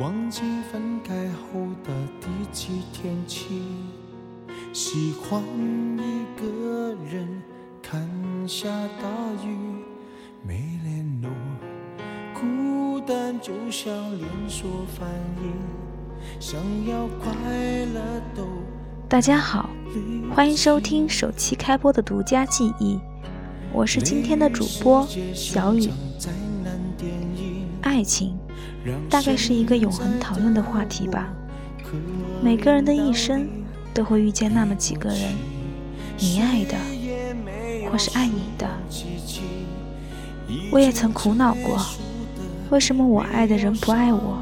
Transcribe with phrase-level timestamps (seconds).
[0.00, 0.40] 忘记
[0.72, 1.92] 分开后的
[2.22, 3.60] 第几天起，
[4.72, 5.42] 喜欢
[5.98, 7.28] 一个人
[7.82, 8.00] 看
[8.48, 8.66] 下
[8.98, 9.06] 大
[9.44, 9.54] 雨，
[10.42, 11.30] 没联络，
[12.32, 15.06] 孤单就像连锁反
[15.44, 15.52] 应，
[16.40, 17.34] 想要快
[17.92, 18.46] 乐都。
[19.06, 19.68] 大家好，
[20.34, 22.98] 欢迎收听首期开播的独家记忆，
[23.70, 25.90] 我是今天的主播小雨。
[27.82, 28.38] 爱情
[29.08, 31.28] 大概是一个永恒讨论的话题吧。
[32.42, 33.46] 每个人的一生
[33.92, 35.34] 都会遇见那么几个人，
[36.18, 36.76] 你爱的，
[37.90, 38.68] 或是爱你的。
[40.72, 41.78] 我也曾苦恼过，
[42.70, 44.38] 为什么我爱的人不爱我，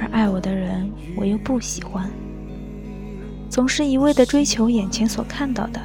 [0.00, 2.08] 而爱我的人我又不喜欢。
[3.48, 5.80] 总是一味地追求眼前所看到的，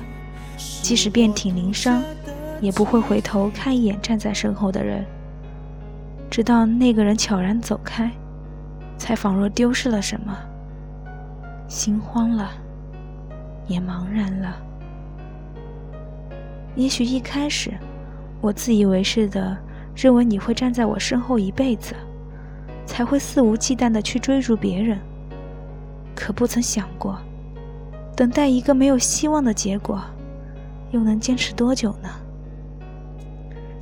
[0.82, 2.02] 即使遍体鳞伤，
[2.60, 5.06] 也不会回头看一眼站在身后的人。
[6.32, 8.10] 直到那个人悄然走开，
[8.98, 10.34] 才仿若丢失了什么，
[11.68, 12.50] 心慌了，
[13.68, 14.56] 也茫然了。
[16.74, 17.74] 也许一开始，
[18.40, 19.58] 我自以为是的
[19.94, 21.94] 认为你会站在我身后一辈子，
[22.86, 24.98] 才会肆无忌惮的去追逐别人，
[26.16, 27.20] 可不曾想过。
[28.16, 30.02] 等待一个没有希望的结果，
[30.92, 32.10] 又能坚持多久呢？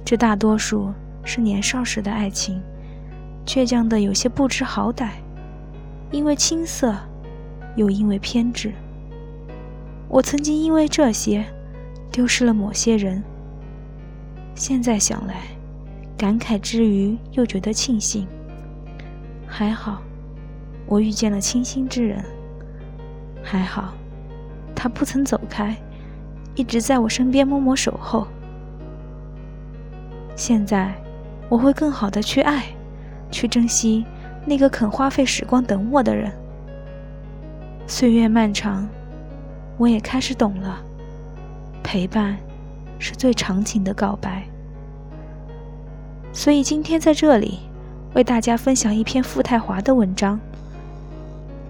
[0.04, 0.92] 这大多数
[1.30, 2.60] 是年少时的爱情，
[3.46, 5.10] 倔强的有些不知好歹，
[6.10, 6.96] 因为青涩，
[7.76, 8.74] 又因为偏执。
[10.08, 11.46] 我曾经因为这些，
[12.12, 13.22] 丢失了某些人。
[14.56, 15.44] 现在想来，
[16.18, 18.28] 感慨之余又觉得庆幸。
[19.46, 20.02] 还好，
[20.88, 22.26] 我遇见了倾心之人。
[23.44, 23.94] 还好。
[24.76, 25.78] 他不曾走开，
[26.56, 28.26] 一直在我身边默默守候。
[30.36, 30.96] 现在，
[31.50, 32.64] 我会更好的去爱，
[33.32, 34.06] 去珍惜
[34.46, 36.32] 那个肯花费时光等我的人。
[37.88, 38.88] 岁月漫长，
[39.78, 40.80] 我也开始懂了，
[41.84, 42.38] 陪伴
[43.00, 44.44] 是最长情的告白。
[46.32, 47.60] 所以今天在这里，
[48.14, 50.40] 为大家分享一篇傅太华的文章。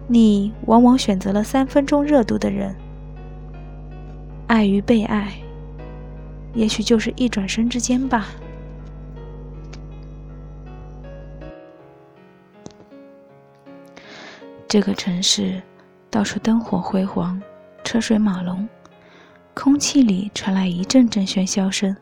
[0.07, 2.75] 你往往选择了三分钟热度的人。
[4.47, 5.31] 爱与被爱，
[6.53, 8.27] 也许就是一转身之间吧。
[14.69, 15.59] 这个城市
[16.11, 17.41] 到处灯火辉煌，
[17.83, 18.69] 车水马龙，
[19.55, 21.97] 空气里传来一阵阵喧嚣声。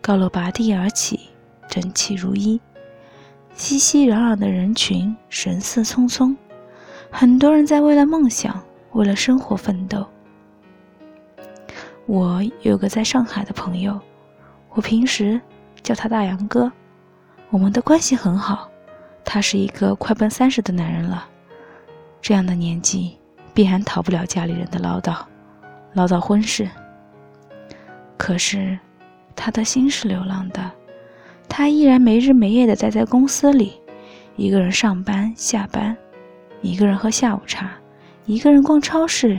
[0.00, 1.28] 高楼拔地而起，
[1.68, 2.60] 整齐如一，
[3.54, 6.34] 熙熙攘攘的人群，神色匆匆，
[7.12, 10.04] 很多人在为了梦想，为了生活奋斗。
[12.06, 14.00] 我有个在上海的朋友，
[14.70, 15.40] 我平时
[15.80, 16.72] 叫他大杨哥，
[17.50, 18.68] 我们的关系很好。
[19.24, 21.28] 他是一个快奔三十的男人了，
[22.20, 23.16] 这样的年纪
[23.54, 25.16] 必然逃不了家里人的唠叨，
[25.94, 26.68] 唠叨婚事。
[28.16, 28.78] 可是
[29.36, 30.70] 他的心是流浪的，
[31.48, 33.80] 他依然没日没夜的待在公司里，
[34.36, 35.96] 一个人上班下班，
[36.60, 37.70] 一个人喝下午茶，
[38.26, 39.38] 一个人逛超市，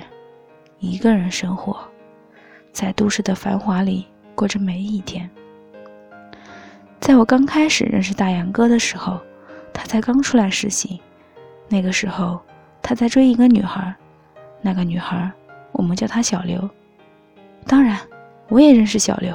[0.79, 1.77] 一个人生活。
[2.71, 5.29] 在都市的繁华里过着每一天。
[6.99, 9.19] 在我刚开始认识大杨哥的时候，
[9.73, 11.01] 他才刚出来实习。
[11.67, 12.39] 那个时候，
[12.89, 13.93] 他在追一个女孩，
[14.63, 15.31] 那个女孩
[15.73, 16.67] 我们叫她小刘。
[17.67, 17.99] 当然，
[18.47, 19.31] 我也认识小刘。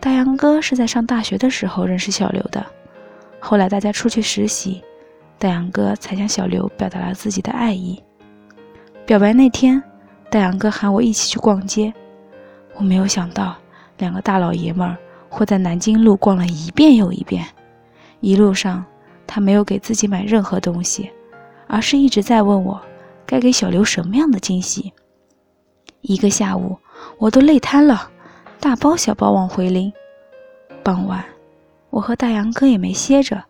[0.00, 2.66] 大杨哥是在上大学的时候认识小刘的，
[3.38, 4.82] 后来大家出去实习，
[5.38, 8.02] 大杨哥才向小刘表达了自己的爱意。
[9.06, 9.80] 表白那天。
[10.28, 11.94] 大杨哥喊我一起去逛街，
[12.74, 13.56] 我没有想到
[13.98, 14.96] 两个大老爷们儿
[15.28, 17.46] 会在南京路逛了一遍又一遍。
[18.18, 18.84] 一路上，
[19.28, 21.08] 他没有给自己买任何东西，
[21.70, 22.80] 而是一直在问我
[23.24, 24.92] 该给小刘什么样的惊喜。
[26.00, 26.76] 一个下午，
[27.18, 28.10] 我都累瘫了，
[28.58, 29.92] 大包小包往回拎。
[30.82, 31.24] 傍晚，
[31.90, 33.44] 我和大杨哥也没歇着，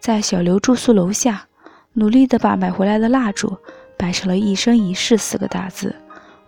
[0.00, 1.46] 在小刘住宿楼下，
[1.92, 3.56] 努力地把买回来的蜡烛
[3.96, 5.94] 摆成了“一生一世”四个大字。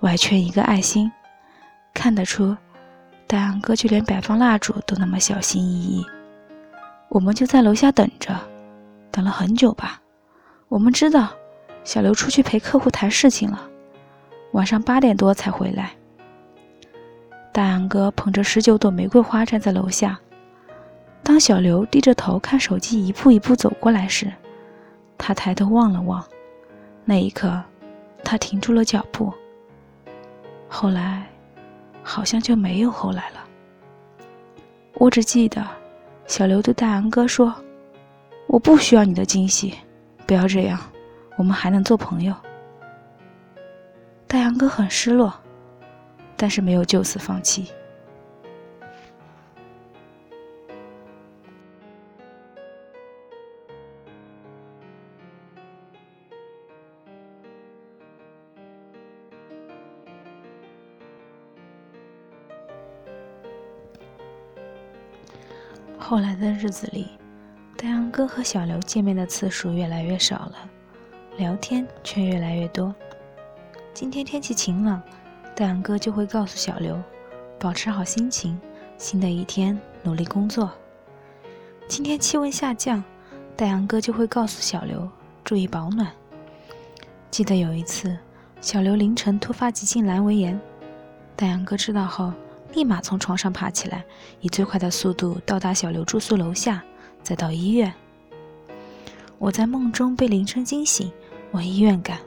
[0.00, 1.10] 外圈一个爱心，
[1.94, 2.56] 看得出，
[3.26, 6.04] 大杨哥就连摆放蜡烛都那么小心翼翼。
[7.08, 8.34] 我们就在楼下等着，
[9.12, 10.00] 等了很久吧。
[10.68, 11.28] 我们知道
[11.84, 13.70] 小刘出去陪客户谈事情了，
[14.52, 15.92] 晚上八点多才回来。
[17.52, 20.18] 大杨哥捧着十九朵玫瑰花站在楼下，
[21.22, 24.30] 当小刘低着头看手机一步一步走过来时，
[25.16, 26.22] 他抬头望了望，
[27.04, 27.62] 那一刻，
[28.24, 29.32] 他停住了脚步。
[30.68, 31.26] 后来，
[32.02, 33.44] 好像就没有后来了。
[34.94, 35.64] 我只记得，
[36.26, 37.54] 小刘对大杨哥说
[38.48, 39.72] ：“我不需要你的惊喜，
[40.26, 40.78] 不要这样，
[41.36, 42.34] 我们还能做朋友。
[44.26, 45.32] 大杨哥很失落，
[46.36, 47.70] 但是没有就此放弃。
[65.98, 67.08] 后来的日子里，
[67.78, 70.70] 大杨哥和小刘见面的次数越来越少了，
[71.36, 72.94] 聊天却越来越多。
[73.92, 75.02] 今天天气晴朗，
[75.54, 76.98] 大杨哥就会告诉小刘，
[77.60, 78.58] 保持好心情，
[78.96, 80.72] 新的一天努力工作。
[81.86, 83.04] 今天气温下降，
[83.54, 85.06] 大杨哥就会告诉小刘
[85.44, 86.10] 注意保暖。
[87.30, 88.16] 记得有一次，
[88.62, 90.58] 小刘凌晨突发急性阑尾炎，
[91.36, 92.32] 大杨哥知道后。
[92.72, 94.04] 立马从床上爬起来，
[94.40, 96.84] 以最快的速度到达小刘住宿楼下，
[97.26, 97.92] 再到医院。
[99.36, 101.10] 我在梦中被铃声惊醒，
[101.50, 102.20] 往医院赶。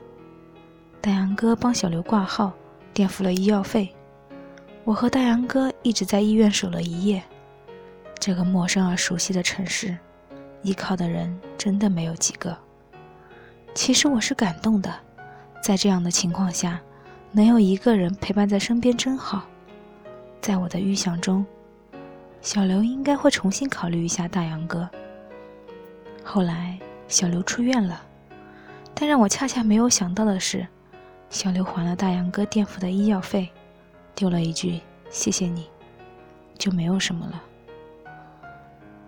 [1.00, 2.52] 大杨哥帮小刘挂号，
[2.92, 3.88] 垫付了医药费。
[4.84, 7.22] 我和大杨哥一直在医院守了一夜。
[8.18, 9.96] 这个陌生而熟悉的城市，
[10.60, 12.54] 依靠的人真的没有几个。
[13.74, 14.94] 其实我是感动的，
[15.62, 16.78] 在这样的情况下，
[17.32, 19.46] 能有一个人陪伴在身边真好。
[20.42, 21.46] 在我的预想中，
[22.42, 24.88] 小刘应该会重新考虑一下大杨哥。
[26.24, 28.00] 后来，小刘出院了，
[28.94, 30.66] 但让我恰恰没有想到的是，
[31.28, 33.50] 小刘还了大杨哥垫付的医药费，
[34.14, 35.68] 丢了一句“谢谢你”，
[36.56, 37.42] 就没有什么了。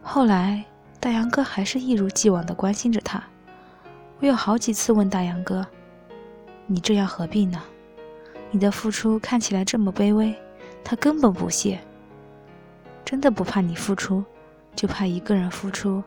[0.02, 0.64] 后来，
[1.00, 3.22] 大杨哥还是一如既往的关心着他。
[4.20, 5.66] 我有好几次问大杨哥
[6.66, 7.62] ：“你这样何必呢？
[8.50, 10.34] 你的付出看起来这么卑微。”
[10.84, 11.80] 他根本不屑，
[13.12, 14.24] 真的不怕你付出，
[14.74, 16.02] 就怕一个人付出，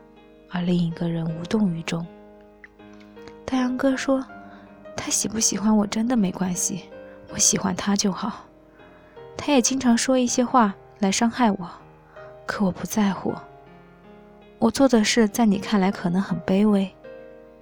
[0.50, 2.04] 而另一个人无动于衷。
[3.46, 4.26] 太阳哥说
[4.96, 6.86] ：“他喜不喜欢我真的没关系，
[7.32, 8.44] 我喜欢他就好。”
[9.38, 11.70] 他也经常说一些话来伤害我，
[12.44, 13.32] 可我不在乎。
[14.58, 16.92] 我做的事在你看来可能很卑微，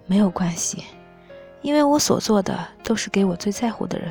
[0.07, 0.85] 没有关系，
[1.61, 4.11] 因为我所做的都是给我最在乎的人，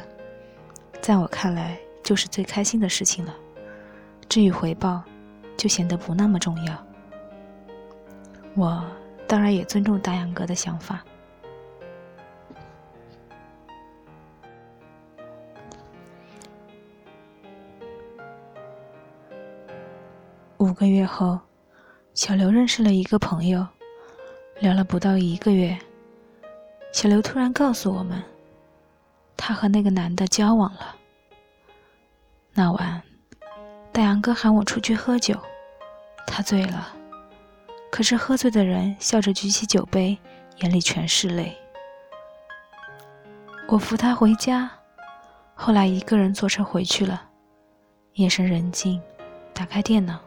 [1.01, 1.75] 在我看来。
[2.03, 3.33] 就是最开心的事情了，
[4.29, 5.01] 至于回报，
[5.57, 6.85] 就显得不那么重要。
[8.55, 8.85] 我
[9.27, 11.03] 当然也尊重大杨哥的想法。
[20.57, 21.39] 五个月后，
[22.13, 23.67] 小刘认识了一个朋友，
[24.59, 25.77] 聊了不到一个月，
[26.93, 28.23] 小刘突然告诉我们，
[29.35, 30.95] 他和那个男的交往了。
[32.53, 33.01] 那晚，
[33.93, 35.39] 大杨哥喊我出去喝酒，
[36.25, 36.91] 他醉了。
[37.91, 40.17] 可是喝醉的人笑着举起酒杯，
[40.57, 41.55] 眼里全是泪。
[43.67, 44.67] 我扶他回家，
[45.53, 47.21] 后来一个人坐车回去了。
[48.13, 48.99] 夜深人静，
[49.53, 50.19] 打开电脑，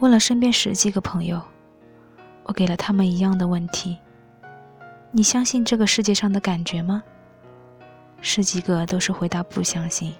[0.00, 1.40] 问了身边十几个朋友，
[2.42, 3.98] 我给了他们一样的问题：
[5.12, 7.04] 你相信这个世界上的感觉吗？
[8.20, 10.12] 十几个都是回答不相信。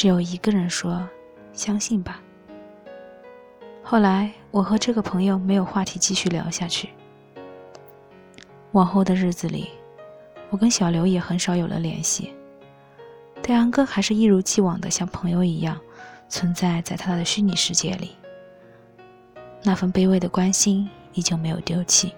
[0.00, 1.06] 只有一个人说
[1.52, 2.22] ：“相信吧。”
[3.84, 6.88] 后来，我和这个朋友没有话题继续聊下去。
[8.72, 9.68] 往后的日子里，
[10.48, 12.32] 我跟小刘也很少有了联系。
[13.42, 15.78] 太阳哥还是一如既往的像朋友一样
[16.30, 18.16] 存在在他的虚拟世界里，
[19.62, 22.14] 那份卑微的关心依旧没有丢弃。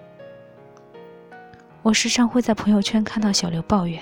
[1.81, 4.01] 我时常会在朋友圈看到小刘抱怨，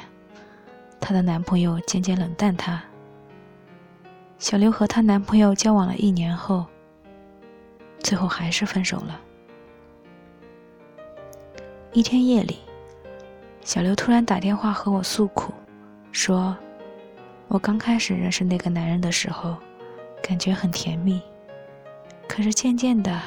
[0.99, 2.79] 她的男朋友渐渐冷淡她。
[4.41, 6.65] 小刘和她男朋友交往了一年后，
[7.99, 9.21] 最后还是分手了。
[11.93, 12.57] 一天夜里，
[13.63, 15.53] 小刘突然打电话和我诉苦，
[16.11, 16.57] 说
[17.49, 19.55] ：“我刚开始认识那个男人的时候，
[20.23, 21.21] 感觉很甜蜜，
[22.27, 23.21] 可是渐渐的，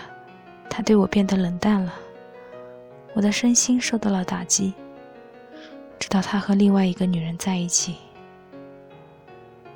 [0.69, 1.95] 他对我变得冷淡了，
[3.15, 4.75] 我的身心受到了打击。
[5.97, 7.99] 直到他和另外一个女人在一起，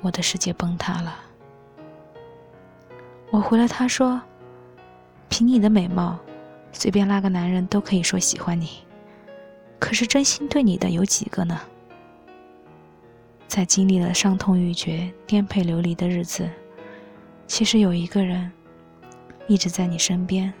[0.01, 1.17] 我的世界崩塌了。”
[3.31, 4.19] 我回了他说
[5.29, 6.17] ：“凭你的美貌，
[6.71, 8.79] 随便拉个男人都可以说喜欢你。
[9.77, 11.61] 可是真心对你的有几个呢？
[13.47, 16.49] 在经历了伤痛欲绝、颠沛流离的日子，
[17.45, 18.51] 其实有一个人
[19.47, 20.51] 一直在你身边，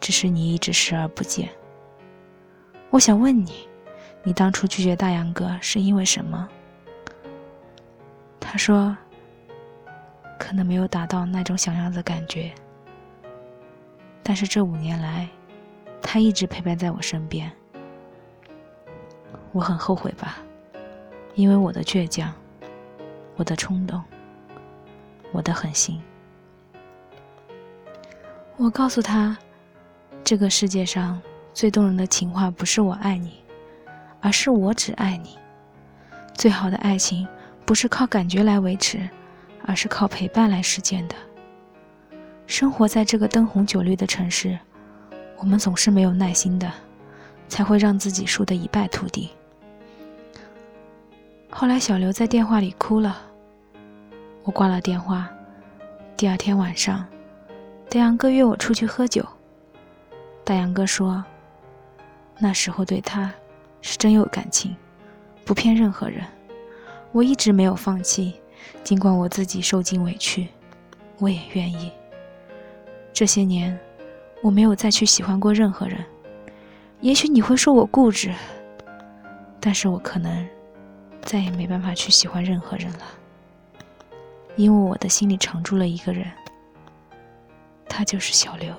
[0.00, 1.48] 只是你一直视而不见。
[2.90, 3.68] 我想问你，
[4.24, 6.48] 你当初拒绝大杨哥是因为什么？”
[8.40, 8.96] 他说。
[10.38, 12.52] 可能没有达到那种想要的感觉，
[14.22, 15.28] 但是这五年来，
[16.00, 17.50] 他一直陪伴在我身边。
[19.52, 20.38] 我很后悔吧，
[21.34, 22.32] 因为我的倔强，
[23.36, 24.02] 我的冲动，
[25.32, 26.00] 我的狠心。
[28.56, 29.36] 我告诉他，
[30.22, 31.20] 这个世界上
[31.54, 33.42] 最动人的情话不是“我爱你”，
[34.20, 35.38] 而是“我只爱你”。
[36.34, 37.26] 最好的爱情
[37.64, 39.08] 不是靠感觉来维持，
[39.68, 41.14] 而是靠陪伴来实践的。
[42.46, 44.58] 生活在这个灯红酒绿的城市，
[45.36, 46.72] 我们总是没有耐心的，
[47.48, 49.28] 才会让自己输得一败涂地。
[51.50, 53.20] 后来，小刘在电话里哭了，
[54.42, 55.28] 我挂了电话。
[56.16, 57.06] 第二天晚上，
[57.90, 59.22] 大杨哥约我出去喝酒。
[60.44, 61.22] 大杨哥说，
[62.38, 63.30] 那时候对他
[63.82, 64.74] 是真有感情，
[65.44, 66.24] 不骗任何人。
[67.12, 68.40] 我一直没有放弃，
[68.84, 70.48] 尽管我自己受尽委屈，
[71.18, 71.92] 我也愿意。
[73.12, 73.78] 这些年，
[74.42, 76.04] 我没有再去喜欢过任何人。
[77.00, 78.32] 也许你会说我固执，
[79.60, 80.48] 但是我可能。
[81.20, 83.02] 再也没办法去喜欢任何人了，
[84.56, 86.26] 因为我的心里常住了一个人，
[87.86, 88.74] 他就是小刘。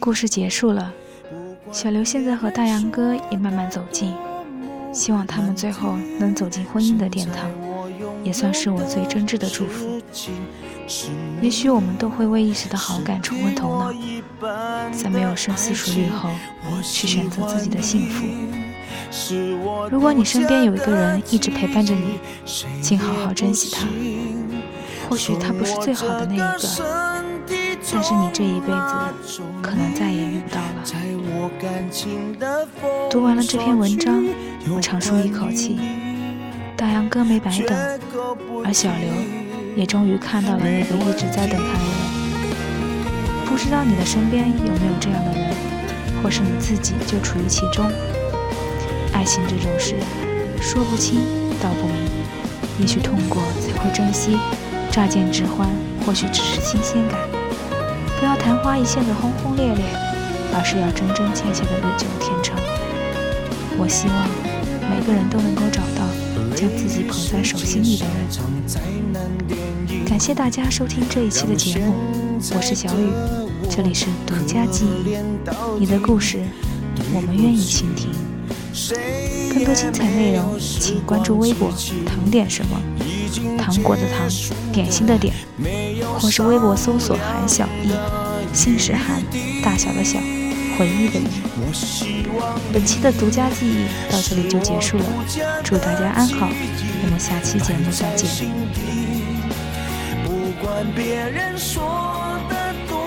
[0.00, 0.90] 故事结束了，
[1.70, 4.14] 小刘现在和大杨哥也慢慢走近，
[4.92, 7.50] 希望他们最后能走进婚姻的殿堂，
[8.24, 10.00] 也算是我最真挚的祝福。
[11.40, 13.92] 也许我们都会为一时的好感冲昏头脑，
[14.90, 16.30] 在没有深思熟虑后
[16.82, 18.26] 去选择自己的幸福。
[19.90, 22.18] 如果你身边有一个人一直陪伴着你，
[22.80, 23.86] 请好好珍惜他。
[25.08, 26.58] 或许他不是最好的那一个，
[27.90, 30.84] 但是你这一辈子可能再也遇不到了。
[33.10, 34.24] 读完了这篇文章，
[34.74, 35.78] 我长舒一口气，
[36.76, 38.00] 大杨哥没白等，
[38.64, 39.38] 而小刘。
[39.76, 41.92] 也终于看到了那个一直在等他的人。
[43.46, 45.54] 不知道你的身边有没有这样的人，
[46.20, 47.88] 或是你自己就处于其中。
[49.12, 49.94] 爱情这种事，
[50.60, 51.20] 说不清
[51.62, 51.94] 道不明，
[52.80, 54.36] 也许痛过才会珍惜，
[54.90, 55.68] 乍见之欢
[56.04, 57.27] 或许只是新鲜感。
[58.18, 59.76] 不要昙花一现的轰轰烈烈，
[60.52, 62.58] 而是要真真切切的日久天长。
[63.78, 64.28] 我希望
[64.90, 66.02] 每个人都能够找到
[66.56, 68.12] 将自己捧在手心里的人。
[70.04, 71.94] 感谢大家收听这一期的节目，
[72.56, 73.08] 我是小雨，
[73.70, 75.16] 这里是独家记忆，
[75.78, 76.40] 你的故事
[77.14, 78.10] 我们愿意倾听。
[79.54, 81.70] 更多精彩内容，请关注微博
[82.04, 82.82] “糖点什么”，
[83.56, 84.28] 糖果的糖，
[84.72, 85.32] 点心的点，
[86.18, 87.92] 或是微博搜索“韩小艺”，
[88.52, 89.22] 姓氏韩，
[89.62, 90.18] 大小的小，
[90.76, 91.28] 回忆的忆。
[92.72, 95.04] 本期的独家记忆到这里就结束了，
[95.62, 98.28] 祝大家安好，我们下期节目再见。
[100.24, 102.98] 不管别人说的多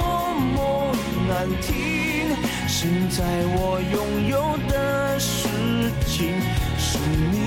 [0.55, 0.95] 么
[1.27, 2.35] 难听，
[2.67, 3.23] 现在
[3.55, 5.47] 我拥有的事
[6.07, 6.33] 情
[6.77, 6.97] 是
[7.31, 7.37] 你，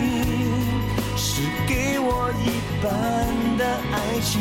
[1.17, 2.89] 是给我一半
[3.57, 4.41] 的爱情。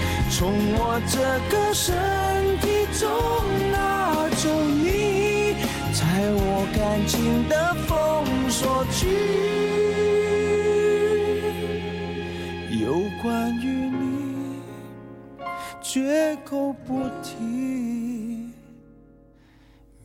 [0.33, 1.19] 从我这
[1.51, 1.93] 个身
[2.61, 2.65] 体
[2.97, 3.05] 中
[3.69, 5.53] 拿走你，
[5.93, 6.01] 在
[6.33, 7.53] 我感情的
[7.85, 7.89] 封
[8.49, 8.99] 锁区，
[12.79, 13.99] 有关于你。
[15.81, 17.35] 绝口不提，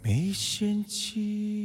[0.02, 1.55] 没嫌弃。